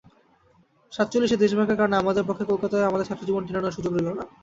সাতচল্লিশের 0.93 1.41
দেশভাগের 1.43 1.79
কারণে 1.79 1.95
আমাদের 1.97 2.27
পক্ষে 2.29 2.49
কলকাতায় 2.51 2.87
আমাদের 2.89 3.07
ছাত্রজীবন 3.07 3.43
টেনে 3.43 3.55
নেওয়ার 3.55 3.75
সুযোগ 3.77 3.91
রইল 3.93 4.09
না। 4.09 4.23